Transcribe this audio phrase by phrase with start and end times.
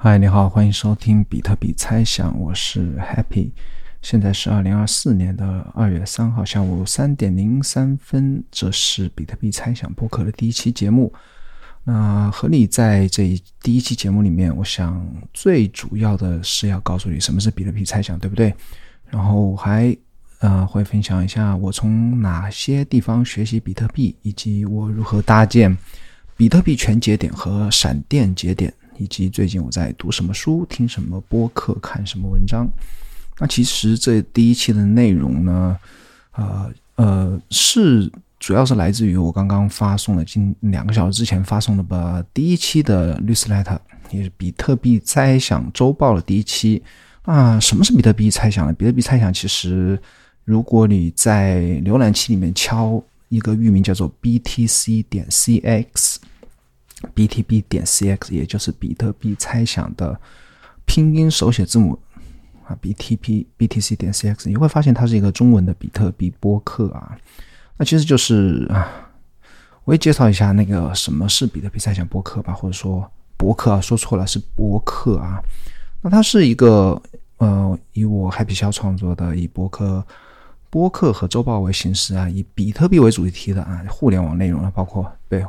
[0.00, 3.50] 嗨，你好，欢迎收听比特币猜想，我是 Happy。
[4.00, 11.12] 现在是二零二四年的二月三号下午三点零三分，这是比特币猜想播客的第一期节目。
[11.82, 18.54] 那和你在这一第一期节目里面，我想最主要的是要告诉你什么是比特币猜想，对不对？
[19.10, 19.94] 然后还
[20.38, 25.76] 呃会分享一下我从哪些地方学习比特币，以及我如何搭建
[26.36, 28.72] 比特币全节点和闪电节点。
[28.98, 32.68] 以及最近我在读什么书、听什么播客、看什么文章。
[33.38, 35.78] 那其实这第一期的内容呢，
[36.32, 43.78] 呃呃，是主要是来自于我刚刚发送的，近两个小时之前发送的吧，第一期的 newsletter，
[44.10, 46.82] 也是比特币猜想周报的第一期。
[47.22, 48.72] 啊，什么是比特币猜想呢？
[48.72, 50.00] 比特币猜想其实，
[50.44, 56.16] 如果你在浏览器里面敲一个域名叫做 BTC 点 CX。
[57.14, 60.20] BTB 点 CX，也就是比特币猜想的
[60.84, 61.98] 拼音手写字母
[62.66, 67.16] 啊，BTP BTC 点 CX，你会发现它是一个中文的比特币播客啊。
[67.76, 68.90] 那其实就是啊，
[69.84, 75.40] 我也介绍一下那个什么是比特币猜想播客吧，或者说博客啊，说错了是播客啊。
[76.02, 77.00] 那它是一个
[77.36, 80.04] 呃，以我 Happy 肖创作的以博客、
[80.68, 85.44] 播客和周报为形式啊，以比特币为主题的啊，互联网内容啊，包括对。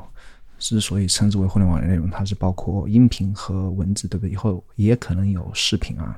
[0.60, 4.32] 之所以称之为互联网的内容，它是包括音频和文字，对不对？
[4.32, 6.16] 以后也可能有视频啊。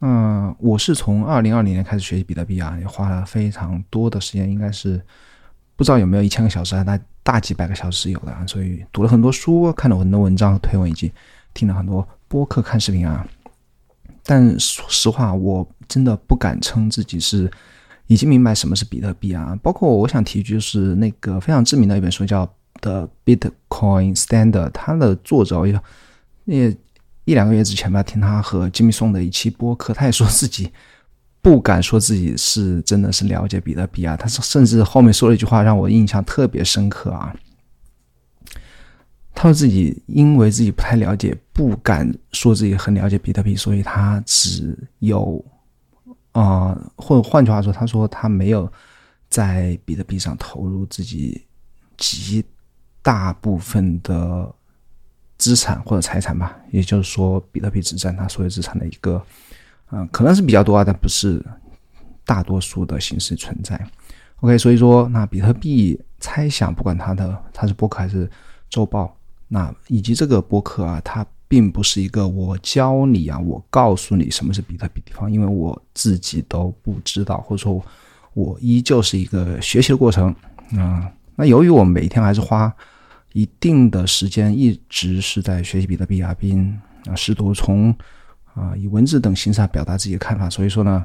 [0.00, 5.00] 那我是从二零二零年开始学习比特币啊，也花了非常多的时间，应该是
[5.76, 8.44] 不知道有没有一千个小时啊，大大几百个小时有的啊。
[8.46, 11.12] 所以读了很多书，看了很多文章、推文，以及
[11.54, 13.26] 听了很多播客、看视频啊。
[14.24, 17.50] 但说实话，我真的不敢称自己是
[18.06, 19.56] 已经明白什么是比特币啊。
[19.62, 22.50] 包括我想提一句，就是那个非常知名的一本书叫。
[22.80, 25.80] 的 Bitcoin Standard，它的作者也
[26.44, 26.76] 也
[27.24, 30.72] 一两个月之前吧，听他和吉米松的一期播客，他也说自己
[31.40, 34.16] 不敢说自己是真的是了解比特币啊。
[34.16, 37.32] 他甚至后面说了一句话，让我印象特别深刻啊。
[39.32, 45.44] 他说自己因为自己不太了解，不敢说自己很了解比特币，所以他只有
[46.32, 48.70] 啊，或者换句话说，他说他没有
[49.28, 51.46] 在比特币上投入自己
[51.96, 52.44] 极。
[53.02, 54.52] 大部分的
[55.38, 59.22] 资产或者财产吧，也就是说，比特币只占它所有资产的一个，
[59.90, 61.42] 嗯，可能是比较多啊，但不是
[62.24, 63.80] 大多数的形式存在。
[64.40, 68.30] OK，所以说，那比特币猜想，不管它的它是播客还是
[68.68, 69.16] 周报，
[69.48, 77.82] 那以及这个播客啊，它并不是一个我教你啊，我告诉你什么是比特币地方，因为我自己都不知道，或者说，
[78.34, 80.34] 我依旧是一个学习的过程
[80.76, 81.10] 啊。
[81.40, 82.70] 那由于我每天还是花
[83.32, 86.78] 一定的时间，一直是在学习比特币啊，并
[87.16, 87.96] 试图从
[88.52, 91.02] 啊以文字等形式表达自己的看法，所以说呢，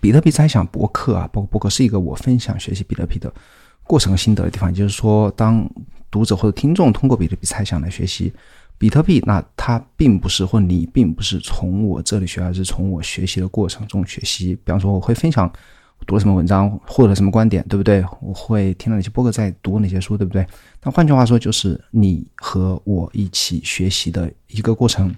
[0.00, 3.34] 比特币猜想博客啊，包括博客是一个我分享学习比特币的
[3.82, 4.70] 过程和心得的地方。
[4.70, 5.68] 也就是说，当
[6.08, 8.32] 读者或者听众通过比特币猜想来学习
[8.78, 14.54] 比特币，那它并不是或你并不是从我这里学，而是从我学习的过程中学习。
[14.54, 15.52] 比方说，我会分享。
[16.04, 18.04] 读了什么文章，获得了什么观点，对不对？
[18.20, 20.46] 我会听了哪些播客，在读哪些书，对不对？
[20.82, 25.14] 那换句话说，就是你和我一起学习的一个过程。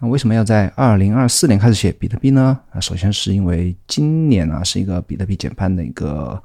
[0.00, 2.58] 那为什么要在二零二四年开始写比特币呢？
[2.70, 6.42] 啊，首先是因为今年啊是一个比特币减半的一个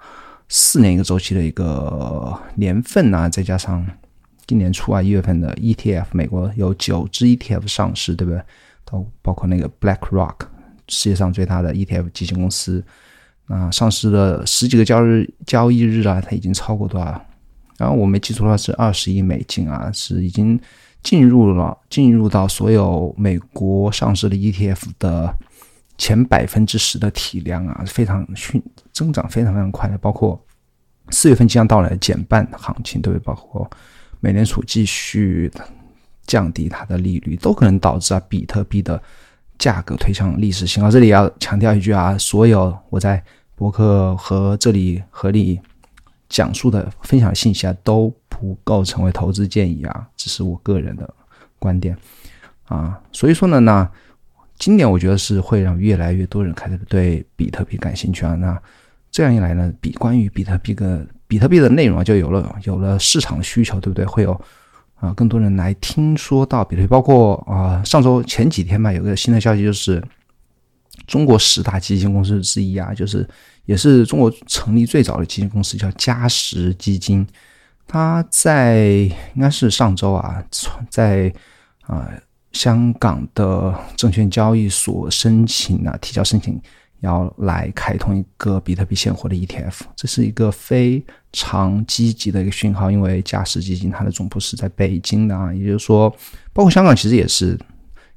[0.50, 3.84] 四年一个周期的一个年份啊，再加上
[4.46, 8.40] 今年初啊一月份的 ETF，美国有九只 ETF 上市，对不对？
[8.86, 10.36] 都包括那个 BlackRock，
[10.88, 12.84] 世界上最大的 ETF 基金公司。
[13.50, 17.22] 啊，上市的十几个交易，交易日啊，它已经超过多少？
[17.78, 20.60] 然后我没记错的话是二十亿美金啊，是已经
[21.02, 25.36] 进入了进入到所有美国上市的 ETF 的
[25.98, 28.62] 前百分之十的体量啊，非常迅
[28.94, 29.98] 增长非常非常快的。
[29.98, 30.40] 包括
[31.10, 33.24] 四月份即将到来的减半行情，对不对？
[33.24, 33.70] 包括
[34.20, 35.52] 美联储继续
[36.28, 39.02] 降低它的利率，都可能导致啊比特币的
[39.58, 40.92] 价格推向历史新高。
[40.92, 43.24] 这里要强调一句啊，所有我在
[43.60, 45.60] 博客和这里和你
[46.30, 51.14] 讲述的分享信息啊，都不构成为投资建议啊，只是我个人的
[51.60, 51.94] 观点
[52.68, 52.98] 啊。
[53.12, 53.92] 所以说呢，那
[54.58, 58.34] 今年我觉得是会让越来越多人开始对比特币感兴趣啊。
[58.36, 58.58] 那
[59.12, 64.06] 这样一来呢，比关于比特币的比特币的内容，就有了有了市场需求，对不对？
[64.06, 64.40] 会有
[64.96, 70.02] 啊更多人来听说到比特币，包括啊上周前几天吧，有个新的消息就是。
[71.10, 73.28] 中国十大基金公司之一啊，就是
[73.66, 77.28] 也是中国成立最早的基金公司，叫嘉实基金。
[77.88, 78.86] 它在
[79.34, 80.44] 应该是上周啊，
[80.92, 81.34] 在
[81.82, 82.08] 啊
[82.52, 86.62] 香港的证券交易所申请啊，提交申请，
[87.00, 91.04] 要来开通一个比特币现货的 ETF，这是一个非
[91.34, 92.92] 常积极的一个讯号。
[92.92, 96.12] 因为嘉实基金它的总部是在北京的啊，也就是说，
[96.54, 97.58] 包括香港其实也是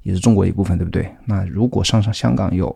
[0.03, 1.09] 也是中国一部分，对不对？
[1.27, 2.69] 那如果上上香港有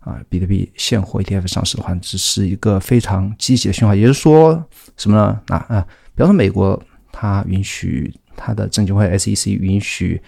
[0.00, 3.94] 啊比特币现货 ETF 上市的话，这是一个非常积极的讯号。
[3.94, 4.64] 也就是说
[4.96, 5.40] 什么呢？
[5.48, 6.82] 那啊，比方说美国，
[7.12, 10.20] 它允许它的证监会 SEC 允许。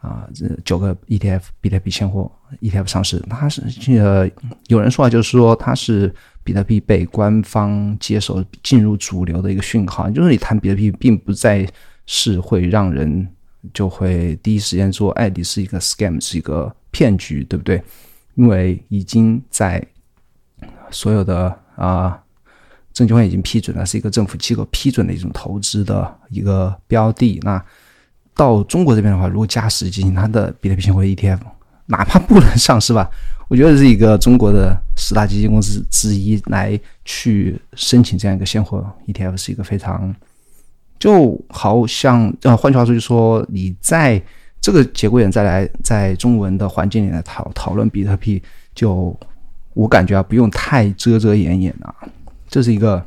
[0.00, 3.60] 啊，这九个 ETF 比特币现货 ETF 上市，它是
[3.98, 4.30] 呃，
[4.68, 6.14] 有人说啊，就是说它是
[6.44, 11.68] 比特币被官方接受进入主流的一个讯号，就是你谈比特币，并不再
[12.06, 13.28] 是会让人
[13.72, 17.82] 就会第一时间说，哎，你是一个 scam，是一个骗局，对不对？
[18.34, 19.84] 因为已经在
[20.90, 22.22] 所有的啊
[22.92, 27.64] 证监会已经批准了，是一个政府机构批准的一种投资的一个标的，那。
[28.34, 31.40] 到中国这边的话，如果加实基金它的比特币现货 ETF，
[31.86, 33.10] 哪怕不能上市吧，
[33.48, 40.14] 我觉得是一个中国的十大基金公司之一来去申请这样一个现货 ETF，是一个非常
[40.98, 44.22] 就好像呃，换句话说，就说你在
[44.60, 48.42] 这个节骨眼再来在中文的环境里来讨讨论比特币，
[48.74, 49.18] 就
[49.74, 51.94] 我感觉啊，不用太遮遮掩掩啊，
[52.48, 53.04] 这是一个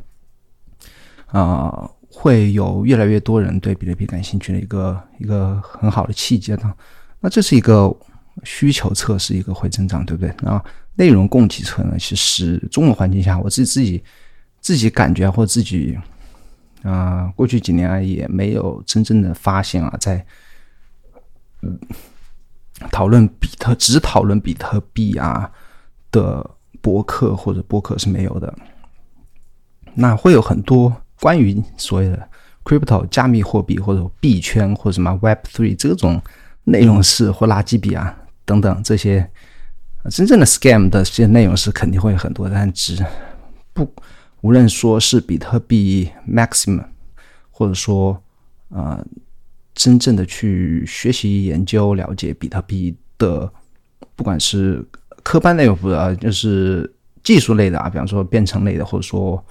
[1.28, 1.90] 啊。
[2.14, 6.74] 会有越来越多人对比特币感兴趣的一个一个很好的契机的，
[7.22, 7.92] 那这是一个
[8.44, 10.32] 需求侧是一个会增长，对不对？
[10.42, 10.62] 那
[10.96, 11.96] 内容供给侧呢？
[11.98, 14.04] 其实中文环境下，我自己自己
[14.60, 15.98] 自己感觉或自己
[16.84, 20.26] 啊，过去几年啊也没有真正的发现啊，在
[22.92, 25.52] 讨论比特只讨论比特币啊
[26.12, 26.50] 的
[26.82, 28.54] 博客或者博客是没有的，
[29.94, 30.96] 那会有很多。
[31.20, 32.28] 关于所谓的
[32.64, 36.20] crypto 加密货币或者币圈或者什么 Web Three 这种
[36.64, 39.30] 内容是或垃圾币啊等等这些
[40.10, 43.06] 真正的 scam 的这些内容是肯定会很多，但只
[43.72, 43.88] 不
[44.42, 46.84] 无论说是比特币 maximum，
[47.50, 48.22] 或者说
[48.70, 49.04] 呃
[49.74, 53.52] 真正的去学习研究了解比特币的，
[54.16, 54.86] 不管是
[55.24, 56.92] 科班内容不啊，就是
[57.24, 59.44] 技术类的啊，比方说编程类的，或者说。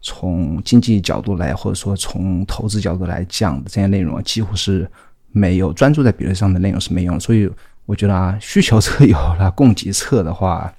[0.00, 4.88] 从经济角度来，或者说从投资角度来讲的这些内容，几乎是
[5.32, 7.18] 没有专注在比特上的内容是没用。
[7.18, 7.50] 所以
[7.84, 10.72] 我觉得啊，需求侧有了，供给侧的话，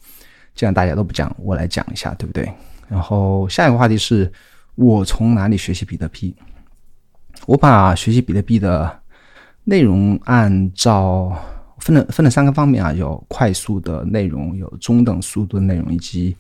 [0.55, 2.49] 既然大家都不讲，我来讲一下，对不对？
[2.89, 4.29] 然后下一个话题是
[4.75, 6.35] 我从哪里学习比特币？
[7.45, 8.99] 我把学习比特币的
[9.63, 11.33] 内容按照
[11.77, 16.35] 分了分了三个方面啊，有快速的内容，有中等速度的内容，以及。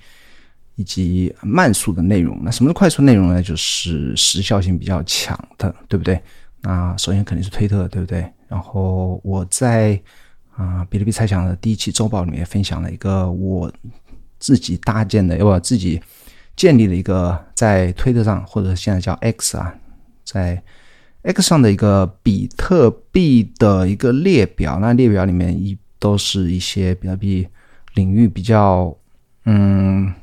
[0.75, 3.43] 以及慢速的内容，那什么是快速内容呢？
[3.43, 6.17] 就是时效性比较强的，对不对？
[6.61, 8.25] 那首先肯定是推特，对不对？
[8.47, 10.01] 然后我在
[10.55, 13.69] 啊比特币猜想的第一期周报里面分享了一个我
[14.39, 16.01] 自己搭建的，要我自己
[16.59, 19.73] 建立了一个在推特上或者现在叫 X 啊，
[20.25, 20.61] 在
[21.21, 24.77] X 上的一个比特币的一个列表。
[24.81, 27.47] 那列表里面一都是一些比特币
[27.93, 28.93] 领域比较
[29.45, 30.13] 嗯。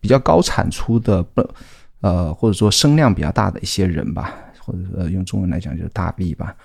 [0.00, 1.48] 比较高产出的不，
[2.00, 6.56] 呃，或者说声量比较大的一些人吧，或者说用中文来讲就是大 B 吧。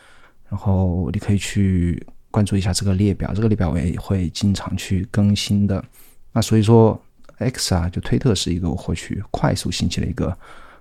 [0.50, 5.86] 然后你可以去关注一下这个列表，这个列表我也会经常去更新的。
[6.34, 7.00] 那所以说
[7.38, 10.30] ，X 啊，就推特是一个我获取快速信息的一个，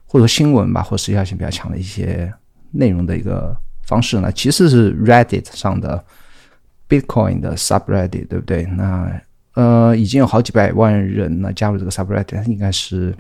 [0.07, 2.33] 或者说新闻吧，或时效性比较强的一些
[2.71, 4.31] 内容的一个方式呢。
[4.33, 6.05] 其次是 Reddit 上的
[6.89, 8.65] Bitcoin 的 Subreddit，对不对？
[8.65, 9.21] 那
[9.55, 13.17] 呃，已经有好几百万人呢加入这个 Subreddit，应该是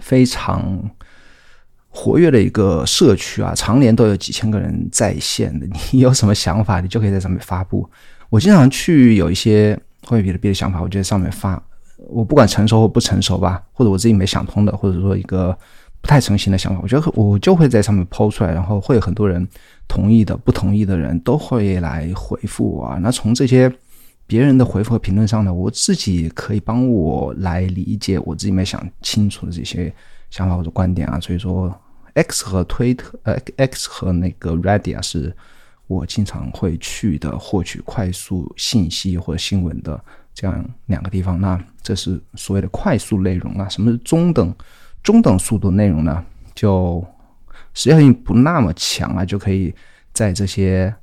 [0.00, 0.90] 非常
[1.88, 5.66] 活跃的一个社区啊，常年都有几千个人在线的。
[5.92, 7.88] 你有什么想法，你就可以在上面发布。
[8.28, 11.60] 我经常去有一些关于比特币的想法，我就在上面发。
[12.08, 15.56] 我不管成熟或不成熟吧，或者我自己没想通的，或者说一个
[16.00, 19.46] 不太成型的想法，我觉得我就会在上面抛出来，然后会有很多人
[19.86, 22.98] 同意的、不同意的人都会来回复我啊。
[22.98, 23.72] 那从这些。
[24.26, 29.92] 别人的回复和评论上呢，我自己可以帮我来理解我自己没想清楚的这些
[30.30, 31.68] 想法或者观点啊，所以说
[32.14, 35.36] X 和推特呃 X 和那个 Reddit 啊，是
[35.88, 40.00] 我经常会去的获取快速信息或者新闻的
[40.40, 41.38] 这样两个地方。
[41.38, 44.54] 那这是所谓的快速内容啊，什么是中等
[45.02, 46.24] 中等速度内容呢？
[46.54, 47.04] 就
[47.74, 49.74] 时效性不那么强啊，就可以
[50.14, 50.94] 在这些。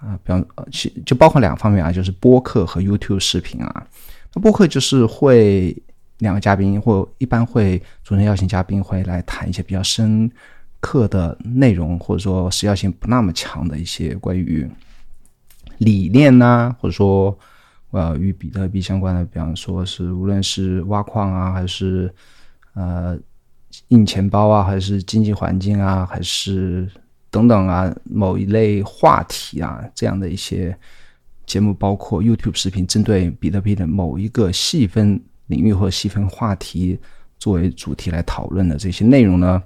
[0.00, 3.84] 啊，比方呃，其就包括两个方面啊，就是播客和 YouTube 视频啊。
[4.32, 5.76] 那播客就是会
[6.18, 10.30] 两个嘉宾或一般会主持人邀请嘉宾会来谈一些比较深
[10.78, 14.70] 刻的内容或者说时效性不那么强的一些关于
[15.78, 17.36] 理念呐，或者说
[17.90, 22.12] 呃与比特币相关的，比方说是无论是挖矿啊，还是
[22.74, 23.18] 呃
[23.88, 26.88] 印钱包啊，还是经济环境啊，还是
[27.30, 30.76] 等等啊某一类话题啊这样的一些
[31.46, 36.98] 节目，包括 YouTube 视频，针对比特币的某一个细分领域或细分话题
[37.38, 39.62] 作为主题来讨论的这些内容呢？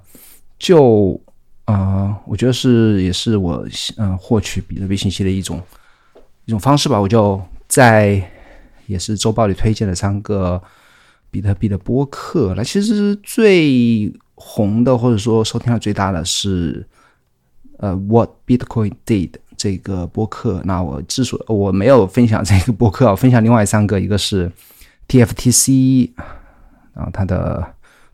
[0.57, 1.19] 就
[1.65, 5.61] 啊，我觉得是也是我嗯获取比特币信息的一种
[6.45, 6.99] 一种方式吧。
[6.99, 7.41] 我就
[7.73, 8.29] 在
[8.85, 10.61] 也是周报里推荐了三个
[11.31, 12.53] 比特币的播客。
[12.55, 16.85] 那其实最红的或者说收听量最大的是
[17.77, 20.61] 呃 What Bitcoin Did 这个播客。
[20.65, 24.51] 那我之所我没有分享这个播客，我分享另外三个，一个是
[25.07, 26.11] TFTC，
[26.93, 27.73] 然后它的。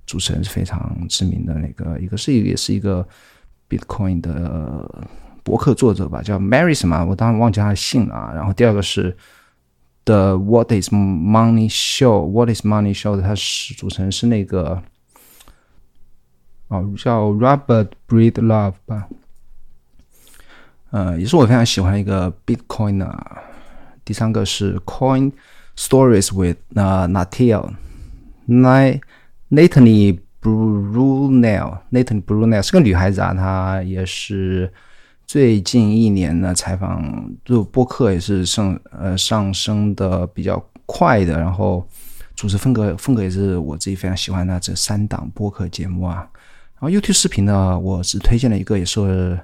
[0.09, 3.07] 主持人是非常知名的那个，一个是也是一个
[3.69, 5.07] Bitcoin 的
[5.43, 8.31] 博客作者吧，叫 Mary 什么，我当然忘记他的姓了啊。
[8.33, 9.15] 然后第二个是
[10.08, 14.82] The What Is Money Show，What Is Money Show，他是主持人是那个
[16.68, 19.08] 哦叫 Robert Breedlove 吧，
[20.90, 23.42] 呃，也是我非常喜欢一个 Bitcoin 啊。
[24.04, 25.32] 第三个是 Coin
[25.76, 27.72] Stories with 呃 Natil
[28.46, 34.72] Nine。Natalie Brunel，Natalie Brunel 是个女孩子啊，她也是
[35.29, 41.87] 最近一年呢采访就播客也是上呃上升的比较快的，然后
[42.35, 46.27] 主持风格风格也是我自己非常喜欢的这三档播客节目啊。
[46.79, 49.39] 然后 YouTube 视频呢，我只推荐了一个，也是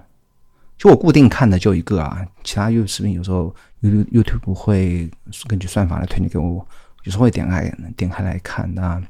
[0.76, 5.08] 就我固定看的就一个啊，其他 YouTube 视频有时候 YouTube YouTube 会
[5.46, 6.68] 根据算法来推荐给我，
[7.04, 9.04] 有时候会点开点开来看的。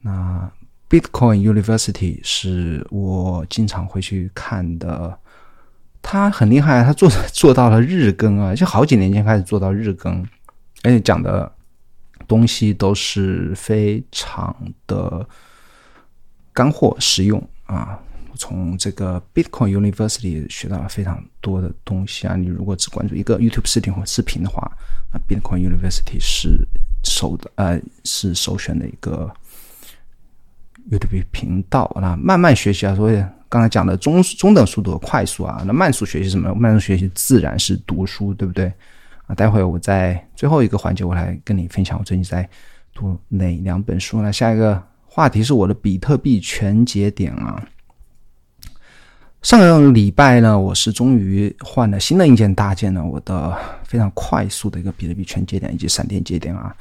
[0.00, 0.50] 那
[0.88, 5.18] Bitcoin University 是我经常会去看的，
[6.02, 10.24] 他很厉害，他做 做到了日更啊，就好几年前开始做到日更，
[10.82, 11.50] 而且讲的
[12.26, 14.54] 东西都是非常
[14.86, 15.26] 的
[16.52, 17.98] 干货实用啊。
[18.30, 22.36] 我从这个 Bitcoin University 学到了非常多的东西啊。
[22.36, 24.70] 你如果只关注一个 YouTube 视频或视频的话，
[25.12, 26.66] 那 Bitcoin University 是
[27.04, 29.30] 首的呃是首选的一个。
[30.90, 36.54] YouTube 频道那慢慢学习啊，所以刚才讲的中中等速度快速啊，那慢速学习什么？
[36.54, 38.72] 慢速学习自然是读书，对不对？
[39.26, 42.48] 啊，待会我在最后一个环节，我来跟你分享我最近在
[42.94, 44.22] 读哪两本书。
[44.22, 47.62] 那下一个话题是我的比特币全节点啊。
[49.42, 56.74] 上个礼拜呢，我是终于换了新的硬件搭建了我的非常快速的一个比特币全节点以及闪电节点啊。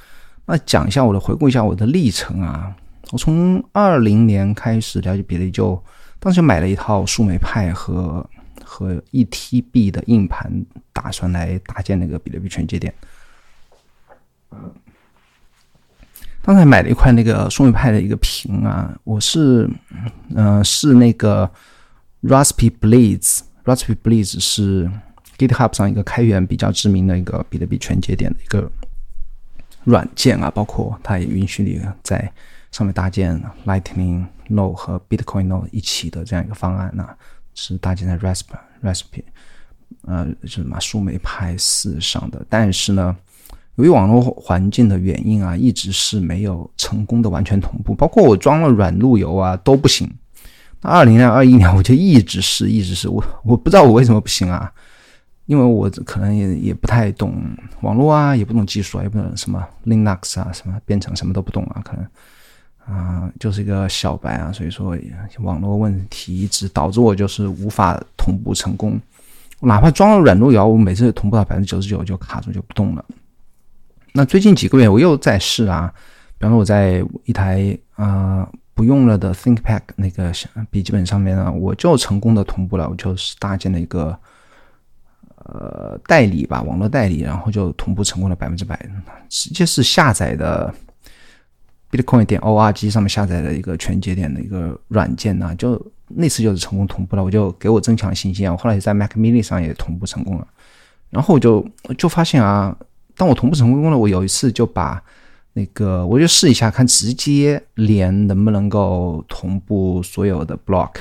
[0.45, 2.73] 那讲一下我的回顾一下我的历程啊。
[3.11, 5.81] 我从二零年开始了解比特币，就
[6.19, 8.27] 当时买了一套树莓派和
[8.63, 10.51] 和一 TB 的硬盘，
[10.91, 12.93] 打算来搭建那个比特币全节点。
[16.41, 19.69] 刚才买了一块那个树莓派的一个屏啊，我是
[20.33, 21.49] 嗯是那个
[22.23, 24.89] Raspberry Blitz，Raspberry Blitz 是
[25.37, 28.71] GitHub 上一个开源比较知名的一个比特币全节点的一个
[29.83, 32.31] 软件啊，包括它也允许你在
[32.71, 37.07] 上面搭建 Lightning Node 和 Bitcoin Node 一起的这样一个方案呢，
[37.55, 39.23] 是搭建在 Raspberry Raspberry，
[40.03, 42.45] 呃，就是什么树莓派四上的。
[42.49, 43.15] 但是呢，
[43.75, 50.09] 由于网络环境的原因啊，一直是没有成功的完全同步，包括我装了软路由啊都不行。
[50.81, 54.71] 那二零年、二一年我就一直是，一直是我我不知道我为什么不行啊，
[55.45, 57.33] 因为我可能也也不太懂
[57.81, 62.05] 网络啊，也不懂技术啊，也不懂什么 Linux 啊，什么编程什么都不懂啊，可能。
[62.89, 64.97] 啊，就是一个小白啊，所以说
[65.39, 68.97] 网络问题一直导致我就是无法同步成功。
[69.59, 73.03] 哪怕装了软路由，我每次同步到百分之九十九就卡住就不动了。
[74.13, 75.93] 那最近几个月我又在试啊，
[76.37, 80.31] 比方说我在一台啊不用了的 ThinkPad 那个
[80.71, 84.17] 笔记本上面呢，我就成功的同步了，我就是搭建了一个
[85.43, 88.79] 呃代理吧，网络代理，然后就同步成功了百分之百，
[89.27, 90.73] 直接是下载的。
[91.91, 98.51] Bitcoin 点 org 上面下载的一个全节点的一个软件呢，就那次就是成功同步了，我就给我增强信心啊。
[98.51, 100.47] 我后来也在 Mac Mini 上也同步成功了，
[101.09, 101.65] 然后我就
[101.97, 102.75] 就发现啊，
[103.15, 105.01] 当我同步成功了，我有一次就把
[105.53, 110.91] 那个我就试一下看，直接连能不能够同步所有的 block，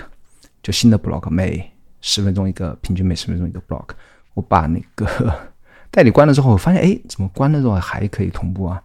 [0.62, 3.88] 就新的 block 每十分钟一个，平均每十分钟一个 block。
[4.34, 5.34] 我把那个
[5.90, 8.82] 代理关了之后，我发现哎，怎么关了之后还可以同步啊？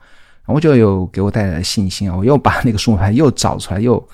[0.51, 2.17] 然后就有给我带来信心啊！
[2.17, 4.05] 我又把那个数据牌又找出来，又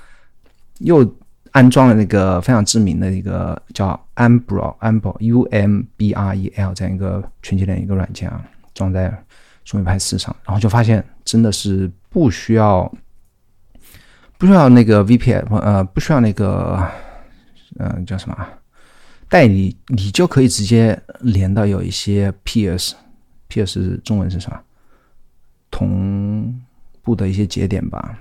[0.82, 1.16] 又
[1.50, 8.40] 安装了那个非常知名的一个叫 Umbrel，Umbrel，U M B R E L 这样一个全节点一个软件啊，
[8.76, 9.12] 装在
[9.64, 12.88] 数位派四上，然后就发现真的是不需要
[14.38, 16.88] 不需要那个 VPN，呃，不需要那个，
[17.80, 18.48] 嗯，叫什么
[19.28, 24.60] 代理，你就可以直接连到有一些 Peers，Peers 中文是什么？
[25.78, 26.60] 同
[27.04, 28.18] 步的一些节点吧。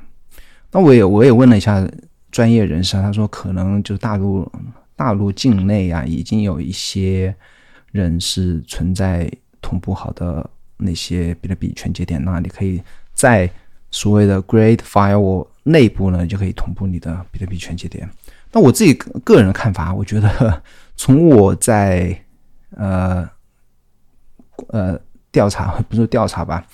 [0.70, 1.88] 那我也我也问了一下
[2.30, 4.46] 专业人士，他说可能就大陆
[4.94, 7.34] 大陆境内啊，已经有一些
[7.92, 9.30] 人是存在
[9.62, 12.82] 同步好的那些比特币全节点，那你可以
[13.14, 13.50] 在
[13.90, 18.06] 所谓的 Great Firewall 内部呢，就可以同步你的比特币全节点。
[18.52, 20.62] 那我自己个人的看法，我觉得
[20.94, 22.14] 从我在
[22.76, 23.26] 呃
[24.68, 25.00] 呃
[25.32, 26.66] 调查不是调查吧，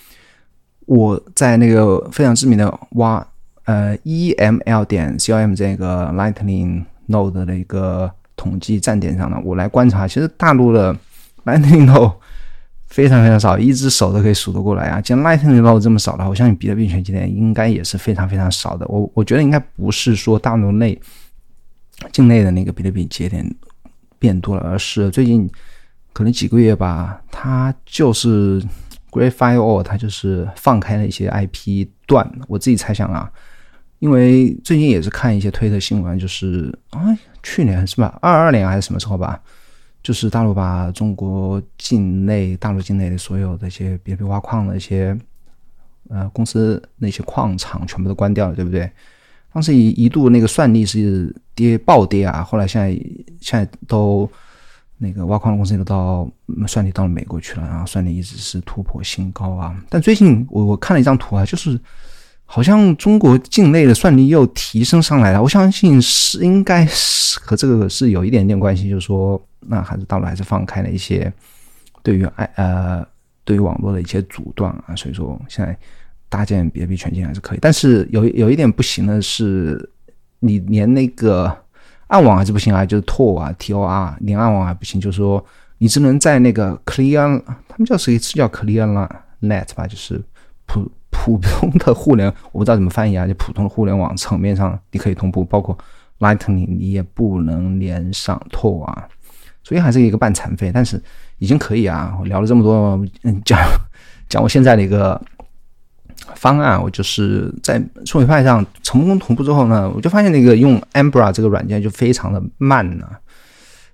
[0.87, 3.27] 我在那个非常知名的挖。
[3.65, 10.93] 呃，EML 点 COM 这个 Lightning Node 的一个统计站点上呢，我来观察，其实大陆的
[11.45, 12.13] Lightning Node
[12.87, 15.01] 非常非常少，一只手都可以数得过来啊。
[15.01, 18.85] 既然 Lightning Node 这么少的话，我相信比特币全节点应该也是非常非常少的。
[18.89, 21.01] 我我觉得应该不是说大陆内
[22.11, 23.49] 境内的那个比特币节点
[24.19, 25.49] 变多了，而是最近
[26.13, 28.61] 可能几个月吧，它就是
[29.13, 32.29] Great Firewall，它就是放开了一些 IP 段。
[32.49, 33.31] 我自己猜想啊。
[34.01, 39.41] 因为最近也是看一些推特新闻，就是啊，去年是吧，二二年还是什么时候吧，
[40.03, 45.17] 就是大陆把中国境内、大陆境内的所有的一些比特币挖矿的一些
[46.09, 48.91] 呃公司那些矿场全部都关掉了，对不对？
[49.53, 52.91] 当时一一度那个算力是跌暴跌啊，后来现在
[53.41, 54.29] 现在都
[55.03, 56.31] 那个挖矿的公司都到
[56.69, 59.77] 算力到了美国去了，然后算力一直是突破新高啊。
[59.89, 61.79] 但最近我我看了一张图啊，就是。
[62.45, 71.33] 好像中国境内的算力又提升上来了，我相信是应该是和这个是有一点点关系，就是说，那还是大陆还是放开了一些
[72.03, 73.03] 对于爱呃
[73.43, 75.75] 对于网络的一些阻断啊，所以说现在
[76.29, 79.91] 搭建比特币全境还是可以，但是有有一点不行的是，
[80.41, 81.57] 你连那个
[82.13, 85.45] 暗网还是不行啊，就是 Tor 啊 T O R 连暗网还不行，就是说
[85.79, 88.87] 你只能在那个 Clear，他们叫谁是叫 Clear
[89.41, 90.23] Net 吧，就是
[90.67, 90.91] 普。
[91.15, 95.77] 普通的互联，我不知道怎么翻译啊，就普通的互联网层面上，你可以同步，包括
[96.21, 99.07] Lightning，你也不能连上 Tor 啊，
[99.63, 101.01] 所以还是一个半残废，但是
[101.37, 102.17] 已经可以啊。
[102.19, 103.61] 我聊了这么多，嗯，讲
[104.27, 105.21] 讲我现在的一个
[106.37, 113.07] 方案，我就是在数位派上成功同步之后呢，我就发现那个用 Ambra 这个软件就非常的慢呢，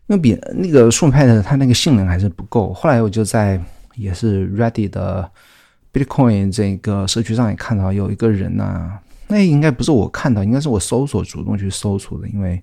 [0.06, 2.72] 因为比那个数位派的它那个性能还是不够。
[2.72, 3.60] 后来我就在
[3.96, 5.30] 也是 Ready 的。
[5.90, 12.62] Bitcoin 这个社区上也看到有一个人呐，那应该不是我看到，应该是我搜索主动去搜索的，因为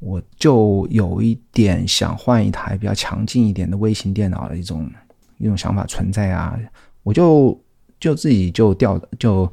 [0.00, 4.88] 我就有一点想换一台比较强劲一点的微型电脑的一种
[5.38, 6.56] 一种想法存在啊，
[7.02, 7.58] 我就
[8.02, 9.50] 就自己就调就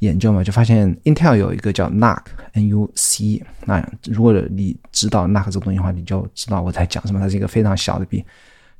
[0.00, 8.24] 研究嘛，就发现 Intel 有一个叫 NUC，那如果你知道 NUC 这个东西的话，你就知道我在讲什么，它是一个非常小的笔，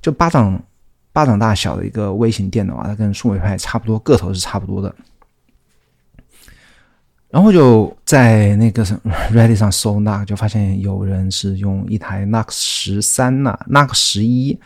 [0.03, 0.61] 就巴掌。
[1.15, 4.93] 巴掌大小的一个微型电脑啊，它跟数位派差不多，个头是差不多的。
[7.31, 9.01] 然后就在那个什
[9.31, 14.59] Reddit 上搜，那就发现有人是用一台 NUC 十三呐，NUC 十一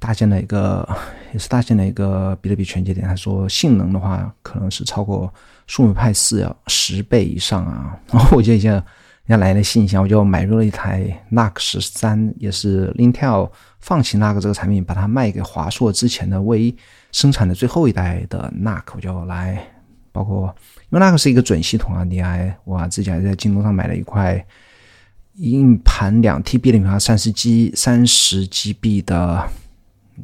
[0.00, 0.88] 搭建了一个，
[1.32, 3.06] 也是搭建了一个比特币全节点。
[3.06, 5.32] 他说性能的话，可能是超过
[5.68, 7.96] 数位派四要十倍以上啊。
[8.10, 8.82] 然 后我就已经人
[9.28, 13.50] 家来了信息，我就买入了一台 NUC 十三，也是 Intel。
[13.78, 16.76] 放弃 NUC 这个产品，把它卖给华硕之前的唯一
[17.12, 19.62] 生产的最后一代的 NUC，我就来，
[20.12, 20.54] 包括
[20.90, 24.44] 因为 NUC 是一个准系统啊，你还我自己还在京东上买了一块
[25.36, 29.48] 硬盘两 TB 的硬盘，三十 G 三十 GB 的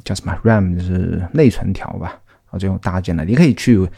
[0.03, 3.23] 叫什么 RAM 就是内存条吧，然后就用搭建的。
[3.25, 3.89] 你可以去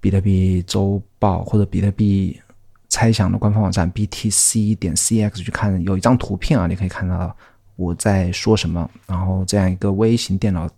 [0.00, 2.40] 比特币周报或者比特币
[2.88, 7.34] 猜想的官方网站 BTC 点 CX 去看，有一张图片啊，你可以看到。
[7.76, 8.90] 我在说什么？
[9.06, 10.68] 然后这样一个微型电脑，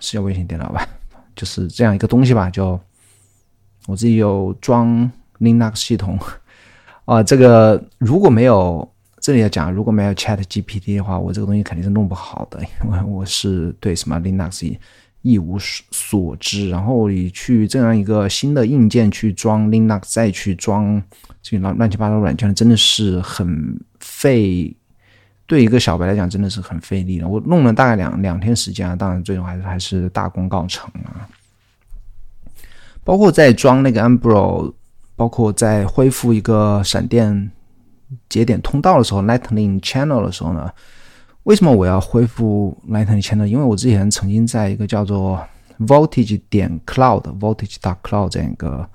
[0.00, 0.84] 是叫微型电脑吧？
[1.36, 2.50] 就是这样一个东西吧。
[2.50, 2.70] 就
[3.86, 6.18] 我自己有装 Linux 系统
[7.04, 7.22] 啊。
[7.22, 14.76] 这个如果没有这里要讲，如果没有 Chat GPT 的话，我这个东西肯定是弄不好的， 因为我是对什么 Linux
[15.22, 16.70] 一无所所知。
[16.70, 21.02] 然后你去这样一个新的硬件去装 Linux，再去装
[21.42, 24.74] 这乱乱七八糟软件，真的是很费。
[25.46, 27.26] 对一个小白来讲，真的是很费力的。
[27.26, 31.28] 我弄了大概两两天时间啊，当然最终还是还是大功告成啊。
[33.02, 34.72] 包括在装那个 Umbro，
[35.16, 37.50] 包括在恢复一个闪电
[38.28, 40.70] 节点通道的时候，Lightning Channel 的时候呢，
[41.44, 43.46] 为什么我要恢复 Lightning Channel？
[43.46, 45.40] 因为我之前曾经在一个叫做
[45.78, 48.88] Voltage 点 Cloud，Voltage 点 Cloud 这样一个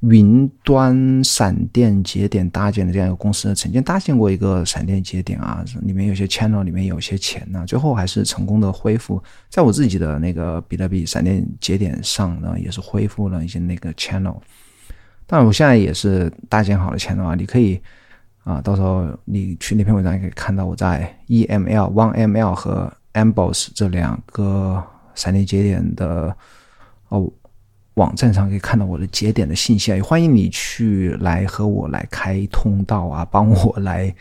[0.00, 14.36] 云端闪电节点搭建的这样一个公司呢，曾经搭建过一个闪电节点啊，里面有些 channel，里面有些钱呢，最后还是成功的恢复，在我自己的那个比特币闪电节点上呢，也是恢复了一些那个 channel。
[15.26, 17.80] 但，我现在也是搭建好了 channel 啊，你可以
[18.44, 24.82] 啊，到时候你去那篇文章也可以看到我在 EML、OneML 和 Ambos 这两个
[25.14, 26.36] 闪电节点的
[27.08, 27.30] 哦
[27.94, 34.14] 网站上可以看到我的节点的信息啊，也欢迎你去来和我来开通道啊，帮我来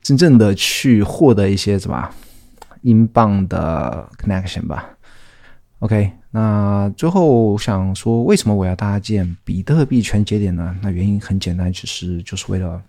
[0.00, 2.08] 真正的去获得一些什么
[2.82, 4.88] 英镑的 connection 吧。
[5.80, 10.74] OK，那最后想说，为什么我要搭建比特币全节点呢？
[10.80, 12.80] 那原因很简单，其实就是为了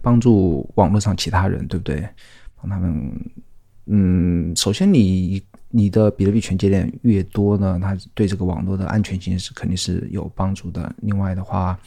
[0.00, 2.08] 帮助网络上其他人，对不对？
[2.56, 3.12] 帮他们，
[3.86, 10.94] 嗯，首先你你的比特币全节点越多呢，它对这个网络的安全性是肯定是有帮助的。
[11.02, 11.78] 另外的话，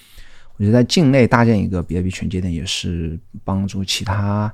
[0.58, 4.54] 我觉得在境内搭建一个比特币全节点，也是帮助其他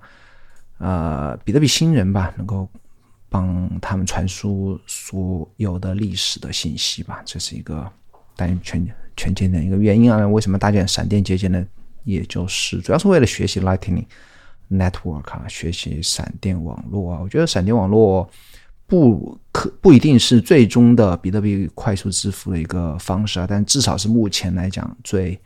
[0.77, 2.69] 呃比特币新人吧，能够。
[3.33, 7.89] 帮他们传输所有的历史的信息吧，这是一个
[8.35, 8.85] 搭建全
[9.15, 10.27] 全节点一个原因啊。
[10.27, 11.65] 为什么搭建闪电节点呢？
[12.03, 14.05] 也就是主要是为了学习 Lightning
[14.69, 17.19] Network 啊，学习闪电网络啊。
[17.21, 18.29] 我觉得闪电网络
[18.87, 25.39] 不可不一定是最终的比特币快速支付的一个方式啊，但至少是目前来讲最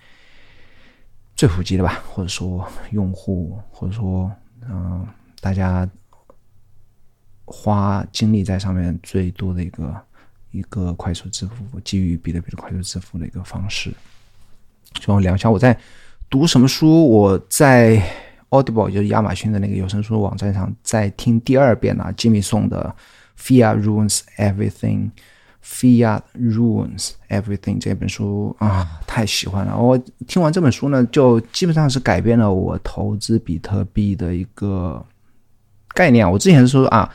[1.36, 4.32] 最普及的吧，或者说用户或者说
[4.70, 5.06] 嗯
[5.40, 5.90] 大家。
[7.48, 10.02] 花精力在上面最多的一个
[10.50, 13.94] 一个快速支付，基于比特币的快速支付的一个方式。
[14.96, 15.80] 就聊一下我在
[16.30, 18.02] 读什么书，我在
[18.50, 22.94] Audible 就是亚马逊的那个有声书网站上在听第二遍啊，Jimmy 送的
[23.42, 25.10] 《Fiat Ruins Everything》，
[25.64, 29.78] 《Fiat Ruins Everything》这本书啊，太喜欢了。
[29.78, 35.06] 我听完这本书呢，就基本上是改变了我投资比特币的一个
[35.90, 36.30] 概念。
[36.30, 37.10] 我之前是说啊。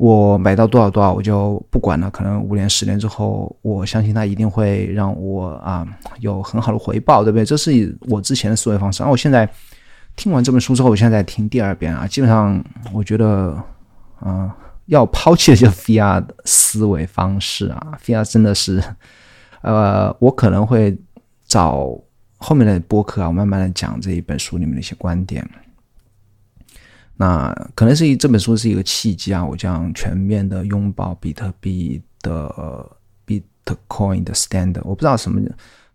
[0.00, 2.10] 我买到多少多少，我就不管了。
[2.10, 5.86] 可能五年、十年之后，我相信它一定会让我啊
[6.20, 7.44] 有很好的回报，对不对？
[7.44, 9.02] 这是我之前的思维方式。
[9.02, 9.46] 然后我现在
[10.16, 13.62] 听完这本书之后，我现在在听第二遍啊，基本上我觉得，
[14.20, 18.82] 啊，要抛弃的就是 Fiat 思维方式啊，Fiat 真的是，
[19.60, 20.96] 呃，我可能会
[21.46, 21.94] 找
[22.38, 25.46] 后面的播客啊，慢慢的讲这一本书里面的一些观点。
[27.20, 34.80] 那可能是这本书是一个契机啊，我将全面的拥抱比特币的 Bitcoin 的 standard。
[34.84, 35.38] 我不知道什么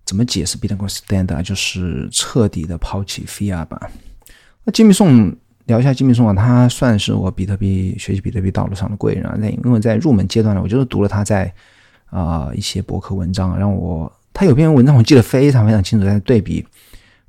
[0.06, 3.90] 怎么解释 Bitcoin standard，就是彻底的抛弃 Fiat 吧。
[4.66, 5.36] 那金密颂
[5.66, 9.36] 聊一下金密颂啊，他算是我比特币学习比特币道路上的贵人啊。
[9.40, 11.52] 那因为在入门阶段呢，我就是读了他在
[12.12, 16.64] 啊一些博客文章，让我他有篇文章我记得非常非常清楚，在对比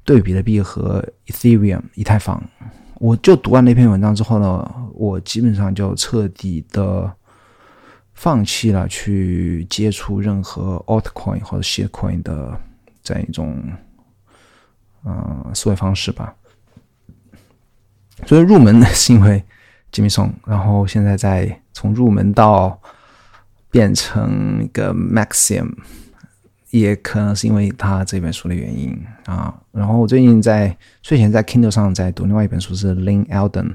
[0.05, 2.43] 对比特币和 Ethereum 以太坊。
[2.99, 7.13] 我就读完那篇文章之后呢，我基本上就彻底的
[8.15, 12.59] 放弃了去接触任何 altcoin 或者 shitcoin 的
[13.03, 13.63] 这样一种
[15.05, 16.35] 嗯思维方式吧。
[18.27, 19.45] 所以入门是因为
[19.93, 22.81] Jimmy Song，然后现在在从入门到
[23.71, 25.75] 变成一个 Maxim。
[26.79, 29.55] 也可能是因为他这本书的原因啊。
[29.73, 33.75] 然后我最近在睡前在 Kindle 上在读另外一本书，是 Lin Alden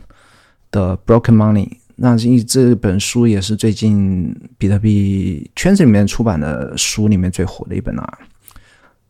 [0.72, 1.68] 的《Broken Money》。
[1.96, 8.18] 那这这本书也是最近比特币圈子里面出版的书里面最火的一本啊。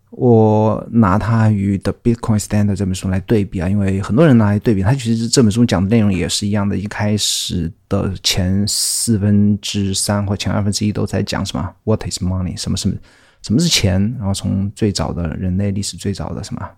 [0.09, 6.77] 我拿它与《The Bitcoin Standard》这本书来对比啊，因为很多人拿来对比，它其实这本书讲的内容也是一样的。
[6.77, 12.95] 一开始的前四分之三或前二分之一都在讲什么 “What is money”，什么什么。
[13.41, 13.99] 什么是钱？
[14.17, 16.71] 然后从最早的人类历史最早的什么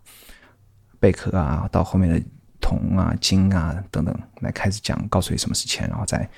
[0.99, 2.21] 贝壳啊，到后面的
[2.61, 6.29] 铜啊、金啊等等，来开始讲，告诉你什么是钱，然后再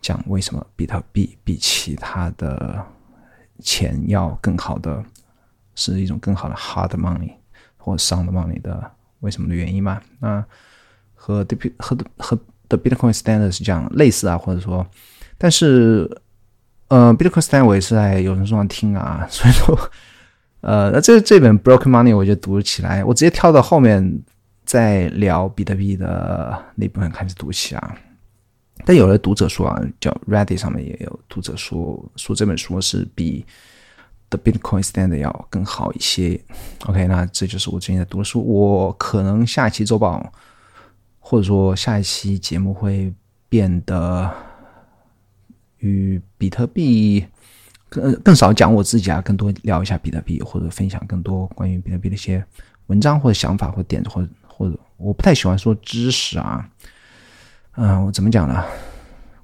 [0.00, 2.84] 讲为什么比特币比其他的
[3.60, 5.04] 钱要更好的，
[5.76, 7.32] 是一种更好的 hard money
[7.76, 10.02] 或 sound money 的为什么的原因嘛？
[10.18, 10.44] 那
[11.14, 12.36] 和 the 和和
[12.68, 14.84] the Bitcoin Standard 是这样类似啊，或者说，
[15.38, 16.22] 但是。
[16.88, 19.78] 呃，Bitcoin Stand 我也是在有声书上听啊， 所以说，
[20.62, 24.22] 呃，那这这本 Broken Money 我就读起来，我直接跳到后面
[24.64, 27.96] 再聊比特币的那部分开始读起啊。
[28.84, 33.44] 但有的读者说啊，叫 Reddit 上面也有读者说，说这本书是比
[34.30, 36.40] The Bitcoin Standard 要更好一些。
[36.86, 38.40] OK，那这就是我最近在读的书。
[38.40, 40.32] 我可能下一期周报，
[41.18, 43.12] 或者说下一期节目会
[43.48, 44.30] 变得
[45.78, 47.24] 与比特币
[47.88, 52.44] 更更少讲我自己啊，更多聊一下比特币，或者分享更多关于比特币的一些
[52.86, 56.68] 文章或者想法或点子，或者或者我不太喜欢说知识啊，
[57.76, 58.64] 嗯，我怎么讲呢？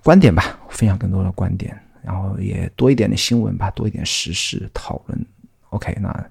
[0.03, 1.79] 观点吧，分享更多的观点。
[2.03, 5.27] 然后也多一点的新闻吧，多一点时事讨论。
[5.71, 6.31] OK，那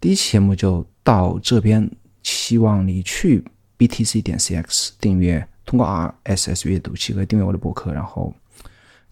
[0.00, 1.90] 第一期节目就到这边。
[2.22, 3.44] 希望你去
[3.76, 5.86] BTC 点 CX 订阅，通过
[6.24, 7.92] RSS 阅读器可以订阅我的博客。
[7.92, 8.32] 然后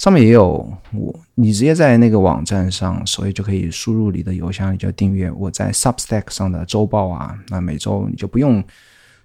[0.00, 7.38] 上面也有我，你直接在那个网站上，所以就可以输入你的邮箱，你就订阅我在 Substack 上的周报啊。
[7.48, 8.64] 那每周你就不用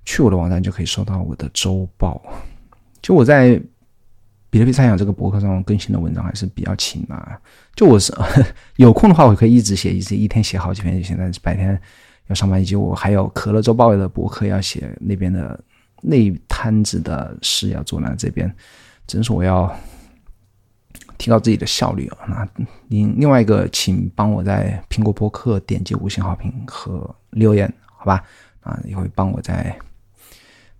[0.04, 2.22] 去我的网站，就可以收到我的周报。
[3.02, 3.60] 就我在。
[4.48, 7.38] 比特币猜想这个博客上更新的文章还是比较勤啊。
[7.76, 8.14] 就我是
[8.78, 11.04] 有空的话，我可以一直写，一直一天写好几篇。
[11.04, 11.78] 现在白天
[12.28, 15.60] 要上班，以及我还有可乐周报的博客要写，那边的
[16.02, 18.16] 那摊子的事要做呢。
[18.18, 18.50] 这边
[19.06, 19.70] 真是我要
[21.17, 22.17] 提高自己的效率啊。
[22.28, 22.47] 那
[22.89, 28.23] 另另外一个，请帮我在苹果播客点击五星好评和留言，好吧？
[28.62, 29.75] 啊，也会帮我在。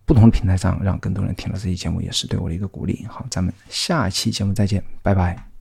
[0.08, 3.04] 不同的平台上，让更多人听到这期节目，也是对我的一个鼓励。
[3.10, 5.55] 好，咱们下期节目再见，拜拜。